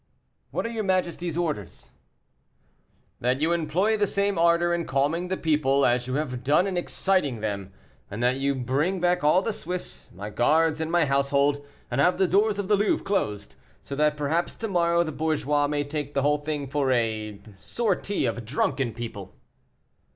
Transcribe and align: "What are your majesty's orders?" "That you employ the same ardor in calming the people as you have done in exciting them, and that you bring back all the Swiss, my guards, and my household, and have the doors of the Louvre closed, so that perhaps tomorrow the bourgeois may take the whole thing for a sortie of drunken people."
"What 0.49 0.65
are 0.65 0.69
your 0.69 0.83
majesty's 0.83 1.37
orders?" 1.37 1.91
"That 3.19 3.39
you 3.39 3.51
employ 3.51 3.97
the 3.97 4.07
same 4.07 4.35
ardor 4.39 4.73
in 4.73 4.85
calming 4.85 5.27
the 5.27 5.37
people 5.37 5.85
as 5.85 6.07
you 6.07 6.15
have 6.15 6.43
done 6.43 6.65
in 6.65 6.75
exciting 6.75 7.39
them, 7.41 7.71
and 8.09 8.23
that 8.23 8.37
you 8.37 8.55
bring 8.55 8.99
back 8.99 9.23
all 9.23 9.43
the 9.43 9.53
Swiss, 9.53 10.09
my 10.11 10.31
guards, 10.31 10.81
and 10.81 10.91
my 10.91 11.05
household, 11.05 11.63
and 11.91 12.01
have 12.01 12.17
the 12.17 12.27
doors 12.27 12.57
of 12.57 12.67
the 12.67 12.75
Louvre 12.75 13.05
closed, 13.05 13.55
so 13.83 13.95
that 13.95 14.17
perhaps 14.17 14.55
tomorrow 14.55 15.03
the 15.03 15.11
bourgeois 15.11 15.67
may 15.67 15.83
take 15.83 16.15
the 16.15 16.23
whole 16.23 16.39
thing 16.39 16.65
for 16.65 16.91
a 16.91 17.39
sortie 17.59 18.25
of 18.25 18.43
drunken 18.43 18.95
people." 18.95 19.35